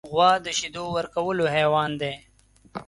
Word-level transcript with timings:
غوا 0.11 0.31
د 0.45 0.47
شیدو 0.57 0.83
ورکولو 0.97 1.45
حیوان 1.55 1.91
دی. 2.01 2.13